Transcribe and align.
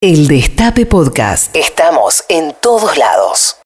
El 0.00 0.28
Destape 0.28 0.86
Podcast. 0.86 1.56
Estamos 1.56 2.24
en 2.28 2.54
todos 2.62 2.96
lados. 2.96 3.56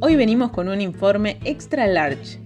Hoy 0.00 0.16
venimos 0.16 0.50
con 0.50 0.68
un 0.68 0.82
informe 0.82 1.38
extra 1.44 1.86
large. 1.86 2.40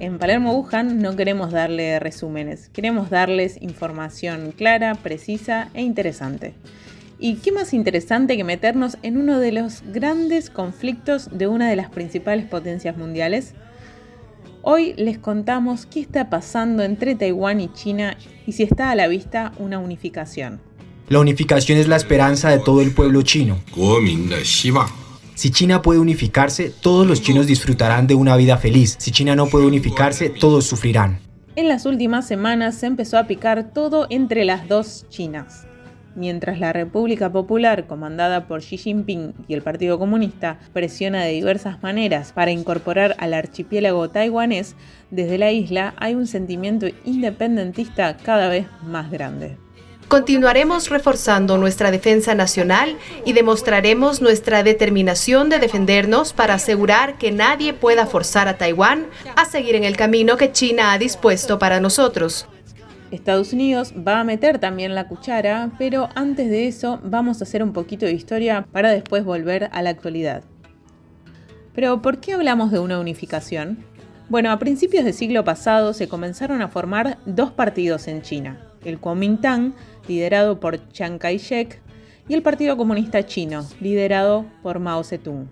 En 0.00 0.18
Palermo 0.18 0.52
Wuhan 0.52 0.98
no 0.98 1.14
queremos 1.14 1.52
darle 1.52 2.00
resúmenes, 2.00 2.70
queremos 2.70 3.08
darles 3.08 3.62
información 3.62 4.50
clara, 4.50 4.96
precisa 4.96 5.70
e 5.72 5.82
interesante. 5.82 6.54
¿Y 7.20 7.36
qué 7.36 7.52
más 7.52 7.72
interesante 7.72 8.36
que 8.36 8.42
meternos 8.42 8.98
en 9.04 9.16
uno 9.16 9.38
de 9.38 9.52
los 9.52 9.84
grandes 9.92 10.50
conflictos 10.50 11.28
de 11.30 11.46
una 11.46 11.70
de 11.70 11.76
las 11.76 11.88
principales 11.88 12.46
potencias 12.46 12.96
mundiales? 12.96 13.54
Hoy 14.64 14.94
les 14.96 15.18
contamos 15.18 15.86
qué 15.86 15.98
está 15.98 16.30
pasando 16.30 16.84
entre 16.84 17.16
Taiwán 17.16 17.60
y 17.60 17.72
China 17.72 18.16
y 18.46 18.52
si 18.52 18.62
está 18.62 18.90
a 18.90 18.94
la 18.94 19.08
vista 19.08 19.50
una 19.58 19.80
unificación. 19.80 20.60
La 21.08 21.18
unificación 21.18 21.78
es 21.78 21.88
la 21.88 21.96
esperanza 21.96 22.48
de 22.48 22.60
todo 22.60 22.80
el 22.80 22.94
pueblo 22.94 23.22
chino. 23.22 23.58
Si 25.34 25.50
China 25.50 25.82
puede 25.82 25.98
unificarse, 25.98 26.72
todos 26.80 27.04
los 27.08 27.22
chinos 27.22 27.48
disfrutarán 27.48 28.06
de 28.06 28.14
una 28.14 28.36
vida 28.36 28.56
feliz. 28.56 28.94
Si 29.00 29.10
China 29.10 29.34
no 29.34 29.48
puede 29.48 29.66
unificarse, 29.66 30.30
todos 30.30 30.64
sufrirán. 30.64 31.18
En 31.56 31.66
las 31.66 31.84
últimas 31.84 32.28
semanas 32.28 32.76
se 32.76 32.86
empezó 32.86 33.18
a 33.18 33.26
picar 33.26 33.72
todo 33.74 34.06
entre 34.10 34.44
las 34.44 34.68
dos 34.68 35.06
Chinas. 35.08 35.66
Mientras 36.14 36.60
la 36.60 36.72
República 36.72 37.32
Popular, 37.32 37.86
comandada 37.86 38.46
por 38.46 38.60
Xi 38.60 38.76
Jinping 38.76 39.32
y 39.48 39.54
el 39.54 39.62
Partido 39.62 39.98
Comunista, 39.98 40.58
presiona 40.74 41.24
de 41.24 41.32
diversas 41.32 41.82
maneras 41.82 42.32
para 42.32 42.50
incorporar 42.50 43.16
al 43.18 43.32
archipiélago 43.32 44.10
taiwanés, 44.10 44.76
desde 45.10 45.38
la 45.38 45.52
isla 45.52 45.94
hay 45.96 46.14
un 46.14 46.26
sentimiento 46.26 46.86
independentista 47.04 48.16
cada 48.18 48.48
vez 48.48 48.66
más 48.84 49.10
grande. 49.10 49.56
Continuaremos 50.08 50.90
reforzando 50.90 51.56
nuestra 51.56 51.90
defensa 51.90 52.34
nacional 52.34 52.98
y 53.24 53.32
demostraremos 53.32 54.20
nuestra 54.20 54.62
determinación 54.62 55.48
de 55.48 55.58
defendernos 55.58 56.34
para 56.34 56.52
asegurar 56.52 57.16
que 57.16 57.32
nadie 57.32 57.72
pueda 57.72 58.04
forzar 58.04 58.46
a 58.46 58.58
Taiwán 58.58 59.06
a 59.36 59.46
seguir 59.46 59.74
en 59.74 59.84
el 59.84 59.96
camino 59.96 60.36
que 60.36 60.52
China 60.52 60.92
ha 60.92 60.98
dispuesto 60.98 61.58
para 61.58 61.80
nosotros. 61.80 62.46
Estados 63.12 63.52
Unidos 63.52 63.92
va 63.96 64.20
a 64.20 64.24
meter 64.24 64.58
también 64.58 64.94
la 64.94 65.06
cuchara, 65.06 65.70
pero 65.78 66.08
antes 66.14 66.48
de 66.48 66.66
eso 66.66 66.98
vamos 67.04 67.40
a 67.40 67.44
hacer 67.44 67.62
un 67.62 67.74
poquito 67.74 68.06
de 68.06 68.12
historia 68.12 68.66
para 68.72 68.90
después 68.90 69.22
volver 69.22 69.68
a 69.72 69.82
la 69.82 69.90
actualidad. 69.90 70.44
Pero 71.74 72.00
¿por 72.00 72.20
qué 72.20 72.32
hablamos 72.32 72.72
de 72.72 72.78
una 72.78 72.98
unificación? 72.98 73.84
Bueno, 74.30 74.50
a 74.50 74.58
principios 74.58 75.04
del 75.04 75.12
siglo 75.12 75.44
pasado 75.44 75.92
se 75.92 76.08
comenzaron 76.08 76.62
a 76.62 76.68
formar 76.68 77.18
dos 77.26 77.52
partidos 77.52 78.08
en 78.08 78.22
China, 78.22 78.66
el 78.82 78.98
Kuomintang, 78.98 79.74
liderado 80.08 80.58
por 80.58 80.88
Chiang 80.88 81.18
Kai-shek, 81.18 81.82
y 82.28 82.34
el 82.34 82.42
Partido 82.42 82.78
Comunista 82.78 83.26
Chino, 83.26 83.66
liderado 83.80 84.46
por 84.62 84.78
Mao 84.78 85.04
Zedong. 85.04 85.48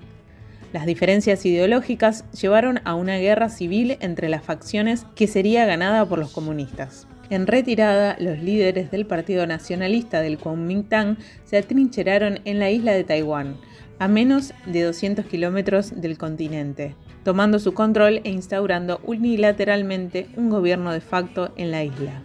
Las 0.73 0.87
diferencias 0.87 1.45
ideológicas 1.45 2.25
llevaron 2.31 2.81
a 2.85 2.95
una 2.95 3.17
guerra 3.17 3.51
civil 3.51 3.99
entre 4.01 4.31
las 4.31 4.45
facciones 4.45 5.05
que 5.15 5.27
sería 5.27 5.67
ganada 5.67 6.07
por 6.07 6.19
los 6.19 6.31
comunistas. 6.31 7.07
En 7.31 7.47
retirada, 7.47 8.17
los 8.19 8.41
líderes 8.41 8.91
del 8.91 9.07
Partido 9.07 9.47
Nacionalista 9.47 10.21
del 10.21 10.37
Kuomintang 10.37 11.17
se 11.45 11.59
atrincheraron 11.59 12.41
en 12.45 12.59
la 12.59 12.71
isla 12.71 12.93
de 12.93 13.05
Taiwán, 13.05 13.57
a 14.01 14.09
menos 14.09 14.53
de 14.67 14.83
200 14.83 15.25
kilómetros 15.27 16.01
del 16.01 16.19
continente, 16.19 16.97
tomando 17.23 17.61
su 17.61 17.73
control 17.73 18.21
e 18.25 18.31
instaurando 18.31 19.01
unilateralmente 19.05 20.27
un 20.37 20.51
gobierno 20.51 20.93
de 20.93 21.01
facto 21.01 21.53
en 21.57 21.71
la 21.71 21.85
isla. 21.85 22.21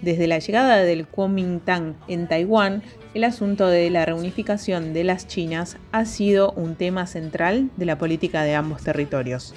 Desde 0.00 0.28
la 0.28 0.38
llegada 0.38 0.76
del 0.76 1.08
Kuomintang 1.08 1.96
en 2.06 2.28
Taiwán, 2.28 2.84
el 3.14 3.24
asunto 3.24 3.66
de 3.66 3.90
la 3.90 4.06
reunificación 4.06 4.92
de 4.94 5.02
las 5.02 5.26
Chinas 5.26 5.76
ha 5.90 6.04
sido 6.04 6.52
un 6.52 6.76
tema 6.76 7.06
central 7.06 7.68
de 7.76 7.86
la 7.86 7.98
política 7.98 8.44
de 8.44 8.54
ambos 8.54 8.84
territorios. 8.84 9.54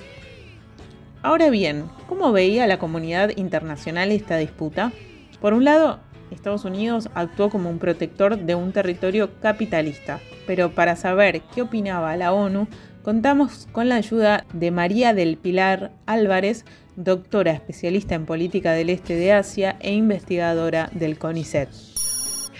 Ahora 1.25 1.49
bien, 1.49 1.85
¿cómo 2.09 2.33
veía 2.33 2.67
la 2.67 2.79
comunidad 2.79 3.31
internacional 3.37 4.11
esta 4.11 4.35
disputa? 4.35 4.91
Por 5.39 5.53
un 5.53 5.63
lado, 5.63 5.99
Estados 6.31 6.65
Unidos 6.65 7.09
actuó 7.15 7.49
como 7.49 7.69
un 7.69 7.79
protector 7.79 8.37
de 8.37 8.55
un 8.55 8.73
territorio 8.73 9.29
capitalista, 9.39 10.19
pero 10.45 10.71
para 10.71 10.97
saber 10.97 11.41
qué 11.55 11.61
opinaba 11.61 12.17
la 12.17 12.33
ONU, 12.33 12.67
contamos 13.03 13.69
con 13.71 13.87
la 13.87 13.95
ayuda 13.95 14.43
de 14.51 14.71
María 14.71 15.13
del 15.13 15.37
Pilar 15.37 15.91
Álvarez, 16.05 16.65
doctora 16.97 17.53
especialista 17.53 18.15
en 18.15 18.25
política 18.25 18.73
del 18.73 18.89
este 18.89 19.15
de 19.15 19.31
Asia 19.31 19.77
e 19.79 19.93
investigadora 19.93 20.89
del 20.91 21.17
CONICET. 21.17 21.69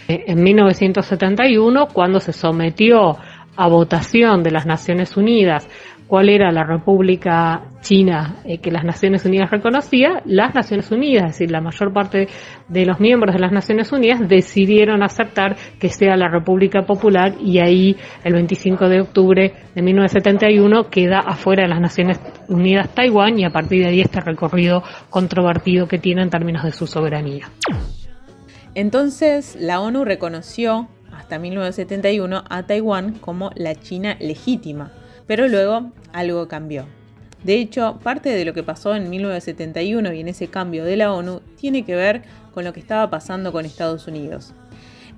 En 0.07 0.41
1971, 0.41 1.87
cuando 1.93 2.21
se 2.21 2.31
sometió 2.31 3.17
a 3.55 3.67
votación 3.67 4.43
de 4.43 4.51
las 4.51 4.65
Naciones 4.65 5.15
Unidas 5.17 5.67
cuál 6.13 6.29
era 6.29 6.51
la 6.51 6.63
República 6.63 7.63
China 7.81 8.35
eh, 8.45 8.59
que 8.59 8.69
las 8.69 8.83
Naciones 8.83 9.25
Unidas 9.25 9.49
reconocía, 9.49 10.21
las 10.25 10.53
Naciones 10.53 10.91
Unidas, 10.91 11.23
es 11.23 11.31
decir, 11.31 11.51
la 11.51 11.59
mayor 11.59 11.91
parte 11.91 12.27
de 12.67 12.85
los 12.85 12.99
miembros 12.99 13.33
de 13.33 13.41
las 13.41 13.51
Naciones 13.51 13.91
Unidas 13.91 14.19
decidieron 14.27 15.01
aceptar 15.01 15.55
que 15.79 15.89
sea 15.89 16.15
la 16.15 16.29
República 16.29 16.83
Popular 16.83 17.33
y 17.41 17.59
ahí 17.59 17.97
el 18.23 18.33
25 18.33 18.89
de 18.89 19.01
octubre 19.01 19.53
de 19.73 19.81
1971 19.81 20.89
queda 20.91 21.17
afuera 21.19 21.63
de 21.63 21.69
las 21.69 21.81
Naciones 21.81 22.19
Unidas 22.47 22.93
Taiwán 22.93 23.39
y 23.39 23.45
a 23.45 23.49
partir 23.49 23.81
de 23.81 23.89
ahí 23.89 24.01
este 24.01 24.21
recorrido 24.21 24.83
controvertido 25.09 25.87
que 25.87 25.97
tiene 25.97 26.21
en 26.21 26.29
términos 26.29 26.63
de 26.63 26.71
su 26.73 26.85
soberanía. 26.85 27.49
Entonces 28.75 29.57
la 29.59 29.81
ONU 29.81 30.05
reconoció 30.05 30.89
hasta 31.33 31.41
1971 31.41 32.43
a 32.47 32.63
Taiwán 32.67 33.13
como 33.15 33.49
la 33.55 33.73
China 33.73 34.17
legítima, 34.19 34.91
pero 35.25 35.47
luego 35.47 35.91
algo 36.11 36.47
cambió. 36.47 36.85
De 37.43 37.55
hecho, 37.55 37.97
parte 38.03 38.29
de 38.29 38.45
lo 38.45 38.53
que 38.53 38.61
pasó 38.61 38.93
en 38.93 39.09
1971 39.09 40.13
y 40.13 40.19
en 40.19 40.27
ese 40.27 40.49
cambio 40.49 40.85
de 40.85 40.95
la 40.95 41.11
ONU 41.11 41.41
tiene 41.59 41.85
que 41.85 41.95
ver 41.95 42.21
con 42.53 42.65
lo 42.65 42.71
que 42.71 42.81
estaba 42.81 43.09
pasando 43.09 43.51
con 43.51 43.65
Estados 43.65 44.05
Unidos. 44.05 44.53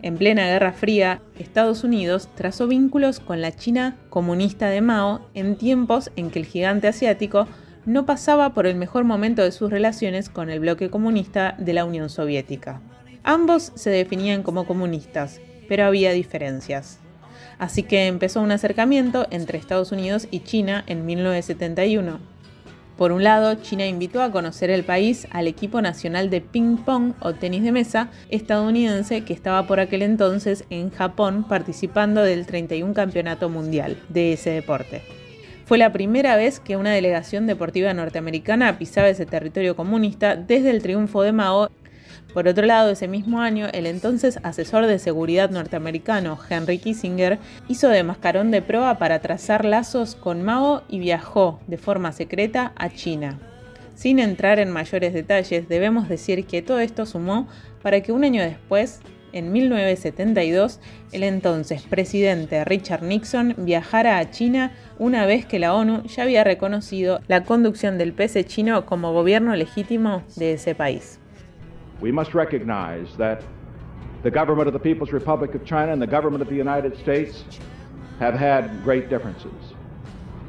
En 0.02 0.16
plena 0.16 0.46
Guerra 0.48 0.72
Fría, 0.72 1.22
Estados 1.38 1.84
Unidos 1.84 2.30
trazó 2.36 2.66
vínculos 2.66 3.20
con 3.20 3.42
la 3.42 3.54
China 3.54 3.98
comunista 4.10 4.70
de 4.70 4.80
Mao 4.80 5.28
en 5.34 5.58
tiempos 5.58 6.12
en 6.16 6.32
que 6.32 6.40
el 6.40 6.46
gigante 6.46 6.88
asiático 6.88 7.46
no 7.86 8.06
pasaba 8.06 8.54
por 8.54 8.68
el 8.68 8.78
mejor 8.78 9.04
momento 9.04 9.44
de 9.44 9.52
sus 9.52 9.70
relaciones 9.70 10.30
con 10.30 10.50
el 10.50 10.62
bloque 10.62 10.90
comunista 10.90 11.58
de 11.60 11.74
la 11.74 11.84
Unión 11.84 12.10
Soviética. 12.10 12.80
Ambos 13.28 13.74
se 13.76 13.90
definían 13.90 14.44
como 14.44 14.66
comunistas, 14.66 15.42
pero 15.68 15.86
había 15.86 16.12
diferencias. 16.12 17.00
Así 17.58 17.84
que 17.84 18.08
empezó 18.08 18.42
un 18.42 18.52
acercamiento 18.52 19.28
entre 19.32 19.58
Estados 19.58 19.92
Unidos 19.92 20.28
y 20.32 20.42
China 20.42 20.84
en 20.88 21.06
1971. 21.06 22.20
Por 22.98 23.12
un 23.12 23.24
lado, 23.24 23.56
China 23.56 23.86
invitó 23.86 24.22
a 24.22 24.32
conocer 24.32 24.70
el 24.70 24.86
país 24.86 25.28
al 25.32 25.48
equipo 25.48 25.82
nacional 25.82 26.30
de 26.30 26.40
ping-pong 26.40 27.14
o 27.20 27.34
tenis 27.34 27.64
de 27.64 27.74
mesa 27.74 28.10
estadounidense 28.30 29.26
que 29.26 29.34
estaba 29.34 29.68
por 29.68 29.82
aquel 29.82 30.02
entonces 30.02 30.64
en 30.70 30.92
Japón 30.92 31.46
participando 31.48 32.24
del 32.24 32.46
31 32.46 32.94
Campeonato 32.94 33.50
Mundial 33.50 33.98
de 34.08 34.34
ese 34.34 34.52
deporte. 34.52 35.02
Fue 35.66 35.78
la 35.78 35.92
primera 35.92 36.38
vez 36.38 36.60
que 36.62 36.78
una 36.78 36.92
delegación 36.92 37.48
deportiva 37.48 37.94
norteamericana 37.94 38.78
pisaba 38.78 39.10
ese 39.10 39.26
territorio 39.26 39.76
comunista 39.76 40.36
desde 40.36 40.70
el 40.70 40.82
triunfo 40.82 41.22
de 41.24 41.34
Mao 41.34 41.72
por 42.36 42.50
otro 42.50 42.66
lado, 42.66 42.92
ese 42.92 43.08
mismo 43.08 43.40
año, 43.40 43.70
el 43.72 43.86
entonces 43.86 44.40
asesor 44.44 44.88
de 44.88 45.00
seguridad 45.00 45.52
norteamericano 45.52 46.38
Henry 46.50 46.80
Kissinger 46.80 47.40
hizo 47.70 47.88
de 47.88 48.04
mascarón 48.04 48.52
de 48.52 48.62
proa 48.62 48.98
para 48.98 49.22
trazar 49.22 49.64
lazos 49.64 50.16
con 50.16 50.44
Mao 50.44 50.84
y 50.90 51.00
viajó 51.00 51.62
de 51.68 51.78
forma 51.78 52.12
secreta 52.12 52.74
a 52.76 52.90
China. 52.90 53.40
Sin 53.96 54.20
entrar 54.20 54.60
en 54.60 54.70
mayores 54.70 55.14
detalles, 55.14 55.70
debemos 55.70 56.10
decir 56.10 56.46
que 56.46 56.62
todo 56.62 56.80
esto 56.80 57.06
sumó 57.06 57.48
para 57.82 58.02
que 58.02 58.12
un 58.12 58.26
año 58.26 58.44
después, 58.44 59.00
en 59.32 59.54
1972, 59.54 60.82
el 61.14 61.24
entonces 61.24 61.84
presidente 61.84 62.66
Richard 62.66 63.04
Nixon 63.04 63.56
viajara 63.60 64.18
a 64.18 64.30
China 64.30 64.74
una 65.00 65.26
vez 65.26 65.46
que 65.46 65.60
la 65.60 65.74
ONU 65.74 66.04
ya 66.04 66.24
había 66.24 66.44
reconocido 66.44 67.22
la 67.30 67.46
conducción 67.46 67.98
del 67.98 68.12
PC 68.12 68.44
chino 68.44 68.86
como 68.86 69.14
gobierno 69.14 69.56
legítimo 69.56 70.22
de 70.36 70.52
ese 70.52 70.76
país. 70.76 71.22
We 72.06 72.12
must 72.12 72.36
recognize 72.36 73.18
that 73.18 73.42
the 74.22 74.30
government 74.30 74.68
of 74.68 74.74
the 74.74 74.80
People's 74.80 75.12
Republic 75.12 75.56
of 75.56 75.66
China 75.66 75.92
and 75.92 76.00
the 76.00 76.06
government 76.06 76.44
of 76.44 76.48
the 76.48 76.56
United 76.56 76.96
States 77.00 77.44
have 78.20 78.36
had 78.36 78.84
great 78.84 79.10
differences. 79.10 79.74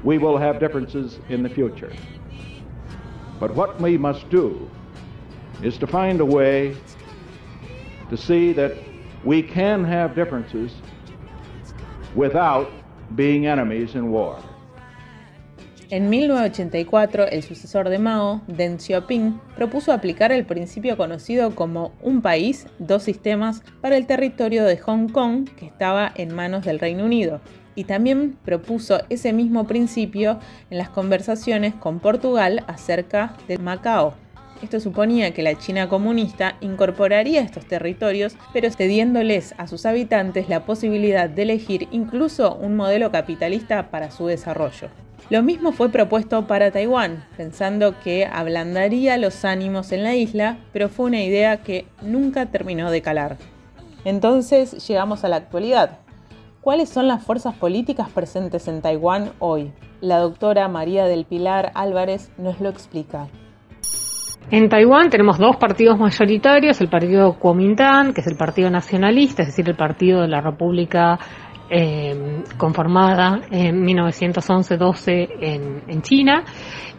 We 0.05 0.19
will 0.19 0.37
have 0.37 0.61
differences 0.61 1.19
in 1.31 1.43
the 1.43 1.49
future. 1.49 1.91
But 3.41 3.55
what 3.55 3.81
we 3.81 3.97
must 3.97 4.29
do 4.29 4.71
is 5.63 5.79
to 5.79 5.87
find 5.87 6.21
a 6.21 6.27
way 6.27 6.77
to 8.11 8.19
see 8.19 8.53
that 8.53 8.77
we 9.25 9.43
can 9.43 9.83
have 9.83 10.15
differences 10.15 10.75
without 12.15 12.71
being 13.15 13.47
enemies 13.47 13.95
in 13.95 14.11
war. 14.11 14.39
En 15.89 16.11
1984, 16.11 17.29
el 17.29 17.45
sucesor 17.45 17.91
de 17.91 18.01
Mao, 18.01 18.41
Deng 18.49 18.81
Xiaoping, 18.81 19.41
propuso 19.55 19.93
aplicar 19.93 20.33
el 20.33 20.45
principio 20.45 20.97
conocido 20.97 21.55
como 21.55 21.93
un 22.03 22.23
país, 22.23 22.67
dos 22.81 23.05
sistemas 23.05 23.63
para 23.81 23.97
el 23.97 24.09
territorio 24.09 24.65
de 24.65 24.79
Hong 24.79 25.09
Kong 25.09 25.49
que 25.57 25.65
estaba 25.65 26.11
en 26.17 26.35
manos 26.35 26.65
del 26.65 26.81
Reino 26.81 27.05
Unido, 27.05 27.41
y 27.77 27.85
también 27.85 28.37
propuso 28.45 28.99
ese 29.11 29.33
mismo 29.33 29.69
principio 29.69 30.41
en 30.71 30.79
las 30.79 30.89
conversaciones 30.89 31.73
con 31.75 32.01
Portugal 32.01 32.65
acerca 32.67 33.37
de 33.47 33.59
Macao. 33.59 34.15
Esto 34.63 34.81
suponía 34.81 35.35
que 35.35 35.45
la 35.45 35.57
China 35.57 35.89
comunista 35.89 36.57
incorporaría 36.61 37.43
estos 37.43 37.65
territorios, 37.65 38.37
pero 38.53 38.73
cediéndoles 38.73 39.55
a 39.57 39.69
sus 39.69 39.87
habitantes 39.87 40.49
la 40.49 40.65
posibilidad 40.65 41.31
de 41.31 41.43
elegir 41.43 41.87
incluso 41.93 42.57
un 42.57 42.75
modelo 42.75 43.13
capitalista 43.13 43.89
para 43.93 44.11
su 44.11 44.27
desarrollo. 44.27 44.89
Lo 45.29 45.43
mismo 45.43 45.73
fue 45.73 45.89
propuesto 45.89 46.47
para 46.47 46.71
Taiwán, 46.71 47.25
pensando 47.37 47.99
que 48.01 48.27
ablandaría 48.27 49.17
los 49.17 49.45
ánimos 49.45 49.91
en 49.93 50.05
la 50.05 50.15
isla, 50.15 50.59
pero 50.73 50.89
fue 50.89 51.07
una 51.07 51.23
idea 51.23 51.59
que 51.59 51.87
nunca 52.01 52.47
terminó 52.47 52.91
de 52.91 53.03
calar. 53.03 53.37
Entonces 54.05 54.87
llegamos 54.87 55.25
a 55.25 55.29
la 55.29 55.37
actualidad. 55.37 55.99
¿Cuáles 56.61 56.89
son 56.89 57.09
las 57.09 57.25
fuerzas 57.25 57.55
políticas 57.55 58.09
presentes 58.11 58.69
en 58.69 58.83
Taiwán 58.83 59.33
hoy? 59.41 59.73
La 60.01 60.19
doctora 60.19 60.69
María 60.69 61.07
del 61.07 61.25
Pilar 61.25 61.73
Álvarez 61.75 62.31
nos 62.39 62.61
lo 62.61 62.69
explica. 62.69 63.29
En 64.49 64.69
Taiwán 64.69 65.11
tenemos 65.11 65.39
dos 65.39 65.57
partidos 65.57 65.99
mayoritarios, 65.99 66.81
el 66.81 66.89
partido 66.89 67.37
Kuomintang, 67.37 68.15
que 68.15 68.21
es 68.21 68.29
el 68.29 68.37
partido 68.37 68.71
nacionalista, 68.71 69.43
es 69.43 69.49
decir, 69.49 69.69
el 69.69 69.75
partido 69.75 70.23
de 70.23 70.29
la 70.29 70.41
República 70.41 71.19
eh, 71.71 72.43
conformada 72.57 73.41
en 73.51 73.85
1911-12 73.85 75.29
en, 75.41 75.83
en, 75.89 76.03
China, 76.03 76.45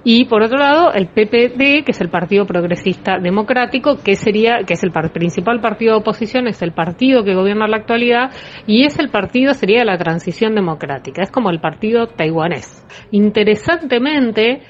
y 0.03 0.25
por 0.25 0.43
otro 0.43 0.57
lado 0.57 0.91
el 0.93 1.07
PPD, 1.07 1.83
que 1.83 1.91
es 1.91 2.01
el 2.01 2.09
Partido 2.09 2.45
Progresista 2.45 3.17
Democrático, 3.17 3.97
que 4.03 4.15
sería, 4.15 4.59
que 4.65 4.73
es 4.73 4.83
el 4.83 4.91
principal 5.11 5.59
partido 5.59 5.93
de 5.93 5.99
oposición, 5.99 6.47
es 6.47 6.61
el 6.61 6.73
partido 6.73 7.23
que 7.23 7.35
gobierna 7.35 7.67
la 7.67 7.77
actualidad 7.77 8.31
y 8.65 8.85
es 8.85 8.99
el 8.99 9.09
partido 9.09 9.53
sería 9.53 9.83
la 9.85 9.97
transición 9.97 10.55
democrática, 10.55 11.23
es 11.23 11.31
como 11.31 11.49
el 11.49 11.59
partido 11.59 12.07
taiwanés. 12.07 12.85
Interesantemente, 13.11 14.61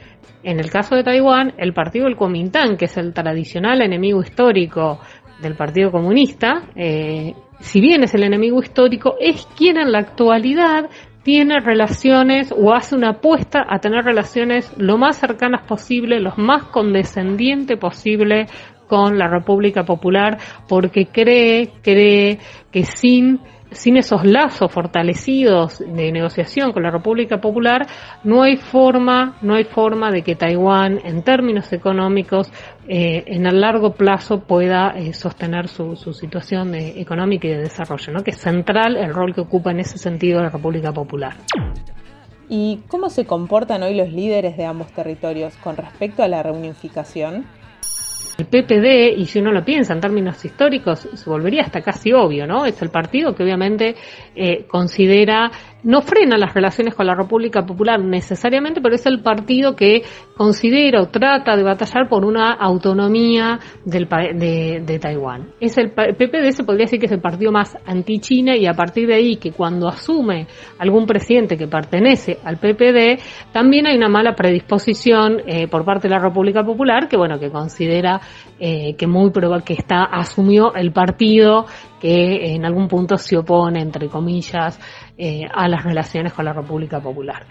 en 0.44 0.60
el 0.60 0.70
caso 0.70 0.96
de 0.96 1.04
Taiwán, 1.04 1.54
el 1.58 1.74
partido 1.74 2.06
del 2.06 2.16
Kuomintang, 2.16 2.78
que 2.78 2.86
es 2.86 2.98
el 2.98 3.14
tradicional 3.14 3.82
enemigo 3.82 4.22
histórico 4.22 5.00
del 5.42 5.56
Partido 5.56 5.92
Comunista, 5.92 6.64
eh, 6.76 7.34
si 7.60 7.82
bien 7.82 8.04
es 8.04 8.14
el 8.14 8.24
enemigo 8.24 8.62
histórico, 8.62 9.16
es 9.20 9.48
quien 9.58 9.78
en 9.78 9.92
la 9.92 10.00
actualidad 10.00 10.90
tiene 11.24 11.60
relaciones 11.60 12.54
o 12.56 12.74
hace 12.74 12.96
una 12.96 13.10
apuesta 13.10 13.66
a 13.68 13.80
tener 13.80 14.06
relaciones 14.06 14.72
lo 14.78 14.98
más 14.98 15.18
cercanas 15.18 15.66
posible, 15.68 16.20
lo 16.20 16.34
más 16.38 16.64
condescendiente 16.66 17.76
posible 17.76 18.48
con 18.88 19.18
la 19.18 19.28
República 19.28 19.84
Popular, 19.84 20.38
porque 20.70 21.08
cree, 21.08 21.74
cree 21.82 22.40
que 22.72 22.84
sin 22.84 23.42
sin 23.72 23.98
esos 23.98 24.24
lazos 24.24 24.72
fortalecidos 24.72 25.80
de 25.80 26.12
negociación 26.12 26.72
con 26.72 26.84
la 26.84 26.92
República 26.92 27.40
Popular, 27.40 27.86
no 28.24 28.44
hay 28.44 28.58
forma, 28.58 29.38
no 29.42 29.56
hay 29.56 29.66
forma 29.66 30.12
de 30.12 30.24
que 30.24 30.36
Taiwán, 30.36 31.00
en 31.04 31.24
términos 31.24 31.72
económicos, 31.74 32.52
eh, 32.88 33.24
en 33.28 33.46
el 33.46 33.60
largo 33.60 33.94
plazo 33.94 34.40
pueda 34.42 34.94
eh, 34.96 35.14
sostener 35.14 35.68
su, 35.68 35.96
situación 36.14 36.74
económica 36.76 37.48
y 37.48 37.52
de 37.52 37.58
desarrollo, 37.60 38.14
¿no? 38.14 38.24
que 38.24 38.32
es 38.32 38.38
central 38.38 38.96
el 38.96 39.14
rol 39.14 39.34
que 39.34 39.42
ocupa 39.42 39.72
en 39.72 39.80
ese 39.80 39.98
sentido 39.98 40.42
la 40.42 40.50
República 40.50 40.92
Popular. 40.92 41.36
¿Y 42.50 42.80
cómo 42.88 43.10
se 43.10 43.26
comportan 43.26 43.84
hoy 43.84 43.96
los 43.96 44.12
líderes 44.12 44.56
de 44.56 44.66
ambos 44.66 44.88
territorios 44.94 45.58
con 45.58 45.76
respecto 45.76 46.24
a 46.24 46.30
la 46.30 46.44
reunificación? 46.44 47.46
El 48.38 48.46
PPD, 48.46 49.18
y 49.18 49.26
si 49.26 49.40
uno 49.40 49.52
lo 49.52 49.66
piensa 49.66 49.94
en 49.94 50.00
términos 50.00 50.44
históricos, 50.46 51.10
se 51.12 51.30
volvería 51.30 51.64
hasta 51.64 51.82
casi 51.82 52.14
obvio, 52.14 52.46
¿no? 52.46 52.68
Es 52.68 52.80
el 52.84 52.90
partido 52.90 53.34
que 53.34 53.42
obviamente 53.42 53.96
eh, 54.36 54.66
considera 54.68 55.50
no 55.88 56.02
frena 56.02 56.38
las 56.38 56.54
relaciones 56.54 56.94
con 56.94 57.08
la 57.08 57.16
República 57.16 57.66
Popular 57.66 57.98
necesariamente, 57.98 58.82
pero 58.82 58.96
es 58.96 59.06
el 59.06 59.22
partido 59.22 59.74
que 59.74 60.04
considera 60.36 61.02
o 61.02 61.08
trata 61.08 61.56
de 61.56 61.64
batallar 61.64 62.10
por 62.10 62.26
una 62.26 62.52
autonomía 62.52 63.58
del, 63.86 64.06
de, 64.06 64.84
de 64.86 65.00
Taiwán. 65.00 65.54
Es 65.62 65.78
el, 65.78 65.92
PPD 65.92 66.52
se 66.52 66.66
podría 66.66 66.84
decir 66.84 67.00
que 67.00 67.06
es 67.06 67.12
el 67.14 67.22
partido 67.22 67.54
más 67.54 67.78
anti-China 67.86 68.58
y 68.58 68.66
a 68.66 68.74
partir 68.74 69.08
de 69.08 69.16
ahí 69.16 69.38
que 69.38 69.54
cuando 69.54 69.88
asume 69.88 70.48
algún 70.78 71.06
presidente 71.06 71.56
que 71.56 71.68
pertenece 71.68 72.38
al 72.44 72.58
PPD, 72.58 73.22
también 73.54 73.88
hay 73.88 73.96
una 73.96 74.10
mala 74.10 74.36
predisposición 74.36 75.42
eh, 75.48 75.70
por 75.70 75.86
parte 75.86 76.10
de 76.10 76.16
la 76.16 76.20
República 76.20 76.66
Popular 76.66 77.08
que 77.08 77.16
bueno 77.16 77.40
que 77.40 77.50
considera 77.50 78.20
eh, 78.60 78.96
que 78.96 79.08
muy 79.08 79.32
que 79.66 79.74
está 79.74 80.04
asumió 80.04 80.74
el 80.74 80.92
partido 80.92 81.66
que 82.02 82.56
en 82.56 82.66
algún 82.66 82.88
punto 82.88 83.18
se 83.18 83.38
opone 83.38 83.82
entre 83.82 84.08
comillas 84.08 84.80
eh, 85.18 85.42
a 85.52 85.68
las 85.78 85.86
relaciones 85.86 86.34
con 86.34 86.46
la 86.46 86.54
República 86.54 87.00
Popular. 87.00 87.46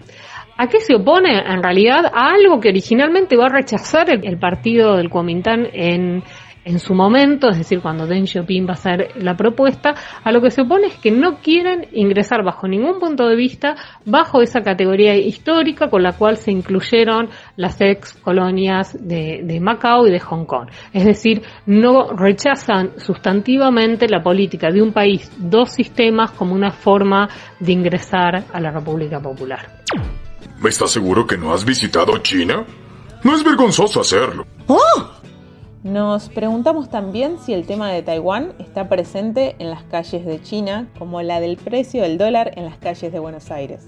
¿A 0.57 0.67
qué 0.67 0.79
se 0.79 0.95
opone? 0.95 1.39
En 1.39 1.63
realidad 1.63 2.05
a 2.13 2.31
algo 2.31 2.59
que 2.59 2.69
originalmente 2.69 3.37
va 3.37 3.45
a 3.45 3.49
rechazar 3.49 4.09
el, 4.09 4.37
partido 4.37 4.97
del 4.97 5.09
Kuomintang 5.09 5.67
en 5.71 6.23
en 6.67 6.79
su 6.79 6.93
momento, 6.93 7.49
es 7.49 7.59
decir, 7.59 7.79
cuando 7.79 8.05
Deng 8.05 8.27
Xiaoping 8.27 8.65
va 8.65 8.71
a 8.71 8.73
hacer 8.73 9.11
la 9.23 9.37
propuesta, 9.37 9.95
a 10.21 10.31
lo 10.33 10.41
que 10.41 10.51
se 10.51 10.63
opone 10.63 10.87
es 10.87 10.95
que 10.95 11.11
no 11.11 11.37
quieren 11.37 11.87
ingresar 11.93 12.43
bajo 12.43 12.67
ningún 12.67 12.99
punto 12.99 13.25
de 13.25 13.37
vista 13.37 13.75
bajo 14.05 14.41
esa 14.41 14.61
categoría 14.61 15.15
histórica 15.15 15.89
con 15.89 16.03
la 16.03 16.11
cual 16.11 16.35
se 16.35 16.51
incluyeron 16.51 17.29
las 17.55 17.79
ex 17.79 18.13
colonias 18.15 18.97
de, 18.99 19.43
de 19.45 19.59
Macao 19.61 20.07
y 20.07 20.11
de 20.11 20.19
Hong 20.19 20.43
Kong. 20.43 20.67
Es 20.91 21.05
decir, 21.05 21.41
no 21.65 22.11
rechazan 22.11 22.99
sustantivamente 22.99 24.09
la 24.09 24.21
política 24.21 24.69
de 24.69 24.81
un 24.81 24.91
país, 24.91 25.31
dos 25.37 25.71
sistemas 25.71 26.31
como 26.31 26.53
una 26.53 26.71
forma 26.71 27.29
de 27.61 27.71
ingresar 27.71 28.43
a 28.51 28.59
la 28.59 28.71
República 28.71 29.21
Popular. 29.21 29.83
¿Estás 30.67 30.91
seguro 30.91 31.25
que 31.25 31.37
no 31.37 31.53
has 31.53 31.63
visitado 31.63 32.17
China? 32.17 32.65
No 33.23 33.35
es 33.35 33.43
vergonzoso 33.43 34.01
hacerlo. 34.01 34.45
¡Oh! 34.67 35.17
Nos 35.83 36.29
preguntamos 36.29 36.89
también 36.89 37.37
si 37.39 37.53
el 37.53 37.65
tema 37.65 37.91
de 37.91 38.01
Taiwán 38.01 38.53
está 38.59 38.89
presente 38.89 39.55
en 39.59 39.69
las 39.69 39.83
calles 39.83 40.25
de 40.25 40.41
China, 40.41 40.87
como 40.97 41.21
la 41.21 41.39
del 41.39 41.57
precio 41.57 42.01
del 42.01 42.17
dólar 42.17 42.51
en 42.55 42.65
las 42.65 42.77
calles 42.77 43.11
de 43.11 43.19
Buenos 43.19 43.51
Aires 43.51 43.87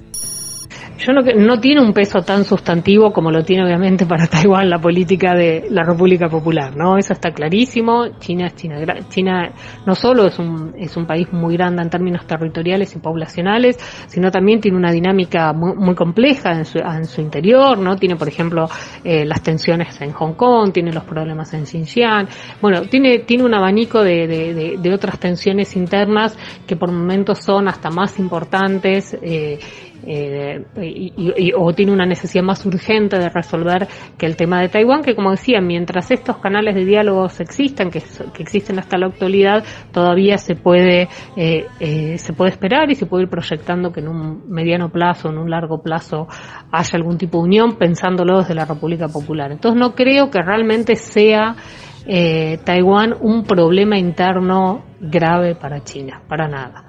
yo 0.99 1.13
no, 1.13 1.21
no 1.21 1.59
tiene 1.59 1.81
un 1.81 1.93
peso 1.93 2.21
tan 2.21 2.43
sustantivo 2.43 3.11
como 3.13 3.31
lo 3.31 3.43
tiene 3.43 3.63
obviamente 3.63 4.05
para 4.05 4.27
Taiwán 4.27 4.69
la 4.69 4.79
política 4.79 5.33
de 5.33 5.67
la 5.69 5.83
República 5.83 6.27
Popular, 6.27 6.75
¿no? 6.75 6.97
Eso 6.97 7.13
está 7.13 7.31
clarísimo. 7.31 8.19
China 8.19 8.47
es 8.47 8.55
China, 8.55 8.77
China 9.07 9.51
no 9.85 9.95
solo 9.95 10.27
es 10.27 10.37
un, 10.39 10.73
es 10.77 10.97
un 10.97 11.05
país 11.05 11.31
muy 11.31 11.55
grande 11.55 11.81
en 11.81 11.89
términos 11.89 12.27
territoriales 12.27 12.93
y 12.95 12.99
poblacionales, 12.99 13.77
sino 14.07 14.29
también 14.29 14.59
tiene 14.59 14.77
una 14.77 14.91
dinámica 14.91 15.53
muy, 15.53 15.95
compleja 15.95 16.51
en 16.51 16.65
su, 16.65 16.79
en 16.79 17.05
su, 17.05 17.21
interior, 17.21 17.77
¿no? 17.77 17.95
Tiene, 17.95 18.15
por 18.15 18.27
ejemplo, 18.27 18.69
eh, 19.03 19.25
las 19.25 19.41
tensiones 19.41 19.99
en 20.01 20.11
Hong 20.11 20.33
Kong, 20.33 20.71
tiene 20.71 20.91
los 20.91 21.03
problemas 21.03 21.53
en 21.53 21.65
Xinjiang, 21.65 22.27
bueno, 22.61 22.81
tiene, 22.83 23.19
tiene 23.19 23.43
un 23.43 23.53
abanico 23.53 24.03
de, 24.03 24.27
de, 24.27 24.93
otras 24.93 25.19
tensiones 25.19 25.75
internas 25.75 26.37
que 26.65 26.75
por 26.75 26.91
momentos 26.91 27.39
son 27.43 27.67
hasta 27.67 27.89
más 27.89 28.17
importantes 28.17 29.15
eh, 29.21 29.59
eh, 30.05 30.65
y, 30.81 31.51
o 31.55 31.73
tiene 31.73 31.91
una 31.91 32.05
necesidad 32.05 32.43
más 32.43 32.65
urgente 32.65 33.17
de 33.17 33.29
resolver 33.29 33.87
que 34.17 34.25
el 34.25 34.35
tema 34.35 34.61
de 34.61 34.69
Taiwán, 34.69 35.01
que 35.01 35.15
como 35.15 35.31
decía, 35.31 35.61
mientras 35.61 36.11
estos 36.11 36.37
canales 36.37 36.75
de 36.75 36.85
diálogos 36.85 37.39
existan, 37.39 37.89
que, 37.89 38.01
existen 38.39 38.79
hasta 38.79 38.97
la 38.97 39.07
actualidad, 39.07 39.63
todavía 39.91 40.37
se 40.37 40.55
puede, 40.55 41.09
eh, 41.35 41.67
eh, 41.79 42.17
se 42.17 42.33
puede 42.33 42.51
esperar 42.51 42.89
y 42.89 42.95
se 42.95 43.05
puede 43.05 43.23
ir 43.23 43.29
proyectando 43.29 43.91
que 43.91 43.99
en 43.99 44.07
un 44.07 44.49
mediano 44.49 44.89
plazo, 44.89 45.29
en 45.29 45.37
un 45.37 45.49
largo 45.49 45.81
plazo, 45.81 46.27
haya 46.71 46.91
algún 46.93 47.17
tipo 47.17 47.39
de 47.39 47.43
unión, 47.43 47.77
pensándolo 47.77 48.39
desde 48.39 48.55
la 48.55 48.65
República 48.65 49.07
Popular. 49.07 49.51
Entonces 49.51 49.79
no 49.79 49.95
creo 49.95 50.29
que 50.29 50.41
realmente 50.41 50.95
sea 50.95 51.55
eh, 52.05 52.59
Taiwán 52.63 53.13
un 53.21 53.43
problema 53.43 53.97
interno 53.97 54.83
grave 54.99 55.55
para 55.55 55.83
China, 55.83 56.21
para 56.27 56.47
nada. 56.47 56.85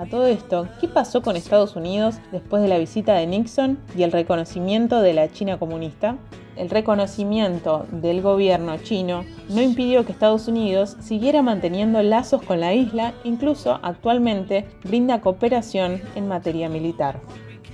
A 0.00 0.06
todo 0.06 0.26
esto, 0.26 0.66
¿qué 0.80 0.88
pasó 0.88 1.20
con 1.20 1.36
Estados 1.36 1.76
Unidos 1.76 2.20
después 2.32 2.62
de 2.62 2.68
la 2.68 2.78
visita 2.78 3.12
de 3.12 3.26
Nixon 3.26 3.78
y 3.94 4.02
el 4.02 4.12
reconocimiento 4.12 5.02
de 5.02 5.12
la 5.12 5.30
China 5.30 5.58
comunista? 5.58 6.16
El 6.56 6.70
reconocimiento 6.70 7.86
del 7.92 8.22
gobierno 8.22 8.78
chino 8.78 9.26
no 9.50 9.60
impidió 9.60 10.06
que 10.06 10.12
Estados 10.12 10.48
Unidos 10.48 10.96
siguiera 11.00 11.42
manteniendo 11.42 12.02
lazos 12.02 12.40
con 12.40 12.60
la 12.60 12.72
isla, 12.72 13.12
incluso 13.24 13.78
actualmente 13.82 14.66
brinda 14.84 15.20
cooperación 15.20 16.00
en 16.14 16.28
materia 16.28 16.70
militar. 16.70 17.20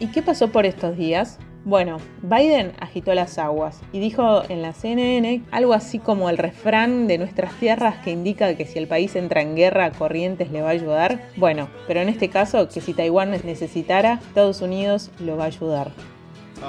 ¿Y 0.00 0.09
qué 0.09 0.21
pasó 0.21 0.49
por 0.49 0.66
estos 0.66 0.97
días? 0.97 1.38
Bueno, 1.66 1.99
Biden 2.23 2.75
agitó 2.78 3.12
las 3.12 3.38
aguas 3.38 3.80
y 3.92 3.99
dijo 3.99 4.44
en 4.49 4.62
la 4.62 4.73
CNN 4.73 5.42
algo 5.50 5.75
así 5.75 5.99
como 5.99 6.30
el 6.30 6.38
refrán 6.38 7.08
de 7.08 7.18
nuestras 7.18 7.52
tierras 7.54 7.96
que 8.04 8.12
indica 8.12 8.54
que 8.54 8.66
si 8.66 8.78
el 8.78 8.87
país 8.87 9.16
entra 9.16 9.42
en 9.42 9.56
guerra, 9.56 9.90
Corrientes 9.90 10.52
le 10.52 10.62
va 10.62 10.68
a 10.68 10.70
ayudar. 10.70 11.28
Bueno, 11.37 11.68
pero 11.88 11.99
en 11.99 12.08
este 12.08 12.30
caso, 12.30 12.68
que 12.68 12.80
si 12.80 12.94
Taiwán 12.94 13.32
necesitara, 13.32 14.20
Estados 14.28 14.61
Unidos 14.61 15.11
lo 15.18 15.37
va 15.37 15.42
a 15.42 15.46
ayudar. 15.49 15.90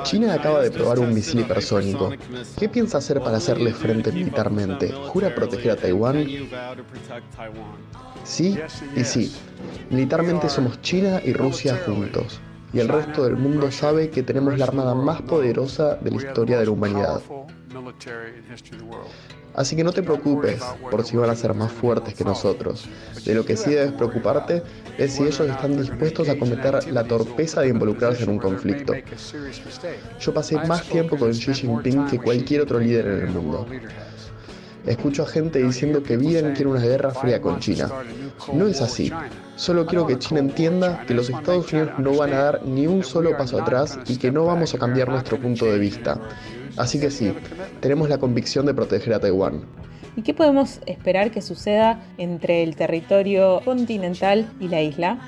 China 0.02 0.34
acaba 0.34 0.64
de 0.64 0.72
probar 0.72 0.98
un 0.98 1.14
misil 1.14 1.42
hipersónico. 1.42 2.10
¿Qué 2.58 2.68
piensa 2.68 2.98
hacer 2.98 3.22
para 3.22 3.38
hacerle 3.38 3.74
frente 3.74 4.12
militarmente? 4.12 4.92
¿Jura 4.92 5.36
proteger 5.36 5.74
a 5.74 5.76
Taiwán? 5.76 6.26
Sí 8.24 8.58
y 8.96 9.04
sí. 9.04 9.32
Militarmente 9.92 10.50
somos 10.50 10.82
China 10.82 11.22
y 11.24 11.34
Rusia 11.34 11.80
juntos. 11.86 12.42
Y 12.78 12.80
el 12.80 12.90
resto 12.90 13.24
del 13.24 13.38
mundo 13.38 13.72
sabe 13.72 14.12
que 14.12 14.22
tenemos 14.22 14.56
la 14.56 14.66
armada 14.66 14.94
más 14.94 15.24
poderosa 15.24 15.96
de 15.96 16.12
la 16.12 16.18
historia 16.18 16.60
de 16.60 16.66
la 16.66 16.72
humanidad. 16.72 17.22
Así 19.56 19.76
que 19.76 19.84
no 19.84 19.92
te 19.92 20.04
preocupes 20.04 20.62
por 20.92 21.04
si 21.04 21.18
van 21.18 21.32
a 21.32 21.36
ser 21.36 21.56
más 21.56 21.72
fuertes 21.72 22.14
que 22.14 22.24
nosotros. 22.24 22.88
De 23.26 23.34
lo 23.34 23.44
que 23.44 23.58
sí 23.58 23.72
debes 23.72 23.94
preocuparte 23.94 24.62
es 25.00 25.14
si 25.14 25.24
ellos 25.24 25.40
están 25.40 25.76
dispuestos 25.76 26.30
a 26.30 26.38
cometer 26.38 26.94
la 26.94 27.04
torpeza 27.04 27.62
de 27.62 27.70
involucrarse 27.70 28.26
en 28.26 28.30
un 28.30 28.38
conflicto. 28.38 28.94
Yo 30.20 30.34
pasé 30.36 30.58
más 30.68 30.84
tiempo 30.84 31.18
con 31.18 31.32
Xi 31.32 31.56
Jinping 31.56 32.06
que 32.06 32.20
cualquier 32.20 32.62
otro 32.62 32.78
líder 32.78 33.08
en 33.08 33.20
el 33.22 33.30
mundo. 33.30 33.66
Escucho 34.88 35.24
a 35.24 35.28
gente 35.28 35.62
diciendo 35.62 36.02
que 36.02 36.16
Biden 36.16 36.54
quiere 36.54 36.72
una 36.72 36.82
guerra 36.82 37.12
fría 37.12 37.42
con 37.42 37.60
China. 37.60 37.90
No 38.54 38.68
es 38.68 38.82
así. 38.82 39.12
Solo 39.58 39.86
quiero 39.86 40.08
que 40.08 40.18
China 40.18 40.40
entienda 40.40 41.04
que 41.06 41.14
los 41.14 41.30
Estados 41.30 41.74
Unidos 41.74 41.92
no 41.98 42.16
van 42.16 42.34
a 42.34 42.38
dar 42.38 42.66
ni 42.66 42.88
un 42.88 43.04
solo 43.04 43.36
paso 43.38 43.62
atrás 43.62 44.00
y 44.08 44.18
que 44.18 44.32
no 44.32 44.46
vamos 44.46 44.74
a 44.74 44.78
cambiar 44.78 45.10
nuestro 45.10 45.40
punto 45.40 45.66
de 45.66 45.78
vista. 45.78 46.20
Así 46.78 47.00
que 47.00 47.12
sí, 47.12 47.34
tenemos 47.82 48.08
la 48.08 48.18
convicción 48.18 48.66
de 48.66 48.74
proteger 48.74 49.14
a 49.14 49.20
Taiwán. 49.20 49.66
¿Y 50.16 50.22
qué 50.22 50.34
podemos 50.34 50.80
esperar 50.86 51.32
que 51.32 51.42
suceda 51.42 52.02
entre 52.18 52.64
el 52.64 52.76
territorio 52.76 53.62
continental 53.66 54.48
y 54.60 54.70
la 54.70 54.82
isla? 54.82 55.20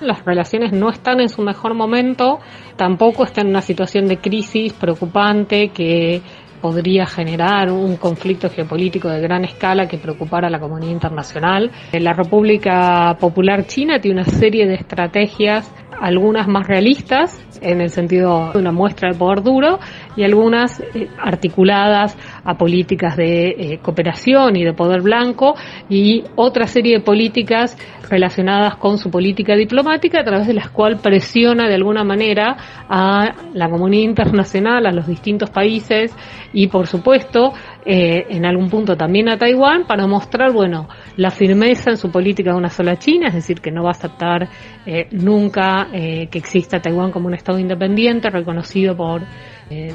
Las 0.00 0.24
relaciones 0.24 0.72
no 0.72 0.90
están 0.90 1.20
en 1.20 1.28
su 1.28 1.42
mejor 1.42 1.74
momento, 1.74 2.40
tampoco 2.76 3.24
están 3.24 3.46
en 3.46 3.50
una 3.50 3.62
situación 3.62 4.06
de 4.06 4.18
crisis 4.18 4.72
preocupante 4.72 5.68
que 5.70 6.22
podría 6.62 7.04
generar 7.04 7.70
un 7.70 7.96
conflicto 7.96 8.48
geopolítico 8.48 9.08
de 9.08 9.20
gran 9.20 9.44
escala 9.44 9.88
que 9.88 9.98
preocupara 9.98 10.46
a 10.46 10.50
la 10.50 10.60
comunidad 10.60 10.92
internacional. 10.92 11.70
La 11.92 12.14
República 12.14 13.16
Popular 13.20 13.66
China 13.66 14.00
tiene 14.00 14.22
una 14.22 14.30
serie 14.30 14.66
de 14.66 14.74
estrategias, 14.76 15.70
algunas 16.00 16.48
más 16.48 16.66
realistas, 16.66 17.40
en 17.60 17.80
el 17.80 17.90
sentido 17.90 18.52
de 18.52 18.58
una 18.58 18.72
muestra 18.72 19.12
de 19.12 19.18
poder 19.18 19.42
duro, 19.42 19.78
y 20.16 20.24
algunas 20.24 20.80
eh, 20.80 21.08
articuladas 21.18 22.16
a 22.44 22.54
políticas 22.54 23.16
de 23.16 23.48
eh, 23.48 23.78
cooperación 23.80 24.56
y 24.56 24.64
de 24.64 24.72
poder 24.72 25.00
blanco, 25.00 25.54
y 25.88 26.24
otra 26.36 26.66
serie 26.66 26.98
de 26.98 27.04
políticas 27.04 27.76
relacionadas 28.08 28.76
con 28.76 28.98
su 28.98 29.10
política 29.10 29.54
diplomática, 29.54 30.20
a 30.20 30.24
través 30.24 30.46
de 30.46 30.54
las 30.54 30.70
cuales 30.70 31.00
presiona 31.00 31.68
de 31.68 31.74
alguna 31.74 32.04
manera 32.04 32.56
a 32.88 33.32
la 33.54 33.70
comunidad 33.70 34.02
internacional, 34.02 34.86
a 34.86 34.92
los 34.92 35.06
distintos 35.06 35.50
países, 35.50 36.14
y 36.52 36.66
por 36.66 36.86
supuesto 36.86 37.52
eh, 37.84 38.26
en 38.28 38.44
algún 38.46 38.70
punto 38.70 38.96
también 38.96 39.28
a 39.28 39.36
Taiwán 39.36 39.86
para 39.86 40.06
mostrar, 40.06 40.52
bueno, 40.52 40.88
la 41.16 41.30
firmeza 41.30 41.90
en 41.90 41.96
su 41.96 42.12
política 42.12 42.52
de 42.52 42.56
una 42.56 42.68
sola 42.68 42.96
China, 42.96 43.28
es 43.28 43.34
decir, 43.34 43.60
que 43.60 43.72
no 43.72 43.82
va 43.82 43.88
a 43.88 43.92
aceptar 43.92 44.48
eh, 44.86 45.08
nunca 45.10 45.88
eh, 45.92 46.28
que 46.30 46.38
exista 46.38 46.80
Taiwán 46.80 47.10
como 47.10 47.26
un 47.26 47.34
Estado 47.34 47.58
independiente 47.58 48.30
reconocido 48.30 48.96
por 48.96 49.22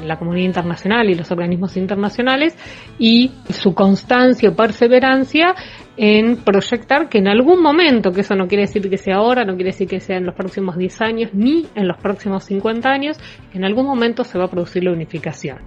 la 0.04 0.18
comunidad 0.18 0.46
internacional 0.46 1.08
y 1.08 1.14
los 1.14 1.30
organismos 1.30 1.76
internacionales 1.76 2.58
y 2.98 3.30
su 3.48 3.74
constancia 3.74 4.48
o 4.48 4.56
perseverancia 4.56 5.54
en 5.96 6.38
proyectar 6.38 7.08
que 7.08 7.18
en 7.18 7.28
algún 7.28 7.62
momento, 7.62 8.10
que 8.10 8.22
eso 8.22 8.34
no 8.34 8.48
quiere 8.48 8.62
decir 8.62 8.90
que 8.90 8.96
sea 8.96 9.18
ahora, 9.18 9.44
no 9.44 9.54
quiere 9.54 9.70
decir 9.70 9.86
que 9.86 10.00
sea 10.00 10.16
en 10.16 10.26
los 10.26 10.34
próximos 10.34 10.76
10 10.76 11.00
años 11.02 11.30
ni 11.32 11.66
en 11.76 11.86
los 11.86 11.96
próximos 11.98 12.42
50 12.44 12.88
años, 12.88 13.18
en 13.54 13.64
algún 13.64 13.86
momento 13.86 14.24
se 14.24 14.36
va 14.36 14.46
a 14.46 14.50
producir 14.50 14.82
la 14.82 14.90
unificación. 14.90 15.58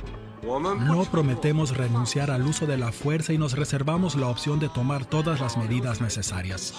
No 0.44 1.06
prometemos 1.06 1.78
renunciar 1.78 2.32
al 2.32 2.44
uso 2.44 2.66
de 2.66 2.78
la 2.78 2.92
fuerza 2.92 3.34
y 3.34 3.38
nos 3.38 3.54
reservamos 3.54 4.16
la 4.16 4.28
opción 4.28 4.60
de 4.60 4.70
tomar 4.70 5.06
todas 5.06 5.40
las 5.40 5.58
medidas 5.58 6.02
necesarias. 6.02 6.74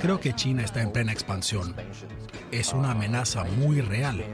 Creo 0.00 0.20
que 0.20 0.34
China 0.34 0.62
está 0.62 0.82
en 0.82 0.92
plena 0.92 1.12
expansión. 1.12 1.74
Es 2.50 2.72
una 2.72 2.92
amenaza 2.92 3.44
muy 3.44 3.80
real. 3.80 4.24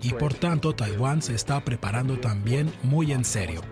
Y 0.00 0.12
por 0.14 0.34
tanto, 0.34 0.74
Taiwán 0.74 1.22
se 1.22 1.34
está 1.34 1.60
preparando 1.64 2.18
también 2.18 2.72
muy 2.82 3.12
en 3.12 3.24
serio 3.24 3.62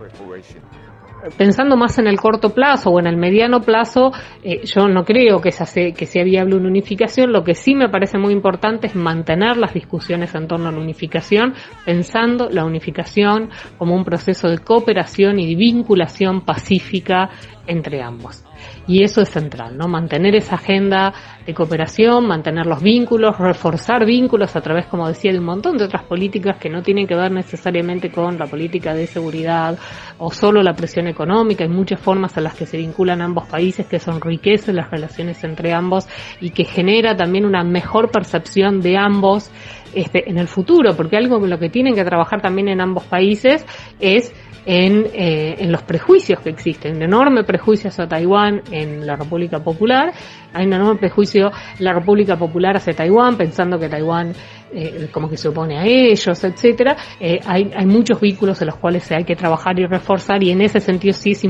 pensando 1.37 1.77
más 1.77 1.97
en 1.97 2.07
el 2.07 2.19
corto 2.19 2.49
plazo 2.53 2.89
o 2.89 2.99
en 2.99 3.07
el 3.07 3.17
mediano 3.17 3.61
plazo, 3.61 4.11
eh, 4.43 4.61
yo 4.65 4.87
no 4.87 5.03
creo 5.03 5.39
que, 5.39 5.51
se, 5.51 5.93
que 5.93 6.05
sea 6.05 6.23
viable 6.23 6.55
una 6.55 6.67
unificación. 6.67 7.31
Lo 7.31 7.43
que 7.43 7.55
sí 7.55 7.75
me 7.75 7.89
parece 7.89 8.17
muy 8.17 8.33
importante 8.33 8.87
es 8.87 8.95
mantener 8.95 9.57
las 9.57 9.73
discusiones 9.73 10.33
en 10.35 10.47
torno 10.47 10.69
a 10.69 10.71
la 10.71 10.79
unificación, 10.79 11.53
pensando 11.85 12.49
la 12.49 12.65
unificación 12.65 13.49
como 13.77 13.95
un 13.95 14.03
proceso 14.03 14.49
de 14.49 14.59
cooperación 14.59 15.39
y 15.39 15.55
vinculación 15.55 16.41
pacífica 16.41 17.29
entre 17.67 18.01
ambos. 18.01 18.43
Y 18.87 19.03
eso 19.03 19.21
es 19.21 19.29
central, 19.29 19.77
¿no? 19.77 19.87
Mantener 19.87 20.35
esa 20.35 20.55
agenda 20.55 21.13
de 21.45 21.53
cooperación, 21.53 22.27
mantener 22.27 22.65
los 22.65 22.81
vínculos, 22.81 23.37
reforzar 23.37 24.05
vínculos 24.05 24.55
a 24.55 24.61
través, 24.61 24.87
como 24.87 25.07
decía, 25.07 25.31
de 25.31 25.39
un 25.39 25.45
montón 25.45 25.77
de 25.77 25.85
otras 25.85 26.03
políticas 26.03 26.57
que 26.57 26.69
no 26.69 26.81
tienen 26.81 27.07
que 27.07 27.15
ver 27.15 27.31
necesariamente 27.31 28.11
con 28.11 28.37
la 28.37 28.47
política 28.47 28.93
de 28.93 29.07
seguridad 29.07 29.77
o 30.17 30.31
solo 30.31 30.63
la 30.63 30.73
presión 30.73 31.07
económica. 31.07 31.63
Hay 31.63 31.69
muchas 31.69 31.99
formas 31.99 32.35
en 32.37 32.43
las 32.43 32.55
que 32.55 32.65
se 32.65 32.77
vinculan 32.77 33.21
ambos 33.21 33.47
países 33.47 33.85
que 33.85 33.99
son 33.99 34.19
enriquecen 34.21 34.75
las 34.75 34.89
relaciones 34.89 35.43
entre 35.43 35.73
ambos 35.73 36.07
y 36.39 36.51
que 36.51 36.65
genera 36.65 37.15
también 37.15 37.45
una 37.45 37.63
mejor 37.63 38.11
percepción 38.11 38.81
de 38.81 38.97
ambos 38.97 39.51
este, 39.93 40.29
en 40.29 40.37
el 40.37 40.47
futuro, 40.47 40.95
porque 40.95 41.17
algo 41.17 41.39
con 41.39 41.49
lo 41.49 41.59
que 41.59 41.69
tienen 41.69 41.95
que 41.95 42.03
trabajar 42.03 42.41
también 42.41 42.69
en 42.69 42.81
ambos 42.81 43.03
países 43.05 43.65
es 43.99 44.33
en, 44.65 45.07
eh, 45.13 45.55
en 45.57 45.71
los 45.71 45.81
prejuicios 45.83 46.39
que 46.39 46.49
existen, 46.49 46.97
un 46.97 47.01
enorme 47.01 47.43
prejuicio 47.43 47.89
hacia 47.89 48.07
Taiwán 48.07 48.61
en 48.71 49.05
la 49.05 49.15
República 49.15 49.59
Popular, 49.59 50.13
hay 50.53 50.65
un 50.67 50.73
enorme 50.73 50.99
prejuicio 50.99 51.51
la 51.79 51.93
República 51.93 52.37
Popular 52.37 52.77
hacia 52.77 52.93
Taiwán, 52.93 53.37
pensando 53.37 53.79
que 53.79 53.89
Taiwán 53.89 54.33
eh, 54.73 55.09
como 55.11 55.29
que 55.29 55.37
se 55.37 55.49
opone 55.49 55.77
a 55.77 55.85
ellos, 55.85 56.43
etcétera. 56.43 56.95
Eh, 57.19 57.39
hay, 57.45 57.71
hay 57.75 57.85
muchos 57.85 58.19
vínculos 58.21 58.61
en 58.61 58.67
los 58.67 58.77
cuales 58.77 59.11
hay 59.11 59.23
que 59.23 59.35
trabajar 59.35 59.79
y 59.79 59.85
reforzar 59.85 60.41
y 60.43 60.51
en 60.51 60.61
ese 60.61 60.79
sentido 60.79 61.13
sí 61.13 61.31
es, 61.31 61.41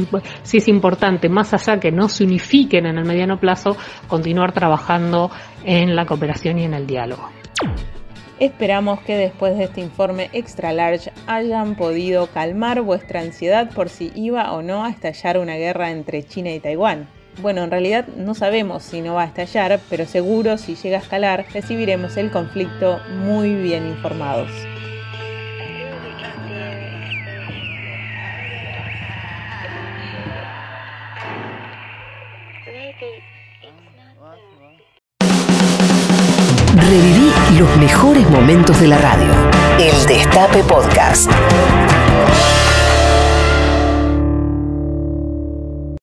sí 0.43 0.57
es 0.57 0.67
importante, 0.67 1.29
más 1.29 1.53
allá 1.53 1.79
que 1.79 1.91
no 1.91 2.09
se 2.09 2.23
unifiquen 2.23 2.85
en 2.85 2.97
el 2.97 3.05
mediano 3.05 3.39
plazo, 3.39 3.75
continuar 4.07 4.53
trabajando 4.53 5.29
en 5.63 5.95
la 5.95 6.05
cooperación 6.05 6.59
y 6.59 6.63
en 6.63 6.73
el 6.73 6.87
diálogo. 6.87 7.29
Esperamos 8.41 9.01
que 9.01 9.15
después 9.17 9.55
de 9.55 9.65
este 9.65 9.81
informe 9.81 10.31
extra 10.33 10.73
large 10.73 11.11
hayan 11.27 11.75
podido 11.75 12.25
calmar 12.25 12.81
vuestra 12.81 13.21
ansiedad 13.21 13.69
por 13.71 13.87
si 13.87 14.11
iba 14.15 14.51
o 14.53 14.63
no 14.63 14.83
a 14.83 14.89
estallar 14.89 15.37
una 15.37 15.57
guerra 15.57 15.91
entre 15.91 16.23
China 16.25 16.49
y 16.49 16.59
Taiwán. 16.59 17.07
Bueno, 17.39 17.63
en 17.63 17.69
realidad 17.69 18.07
no 18.07 18.33
sabemos 18.33 18.81
si 18.81 19.01
no 19.01 19.13
va 19.13 19.21
a 19.21 19.27
estallar, 19.27 19.79
pero 19.91 20.07
seguro 20.07 20.57
si 20.57 20.73
llega 20.73 20.97
a 20.97 21.01
escalar 21.01 21.45
recibiremos 21.53 22.17
el 22.17 22.31
conflicto 22.31 22.99
muy 23.23 23.53
bien 23.53 23.85
informados. 23.85 24.49
Momentos 38.41 38.81
de 38.81 38.87
la 38.87 38.97
radio. 38.97 39.31
El 39.77 40.05
Destape 40.07 40.63
Podcast. 40.63 41.29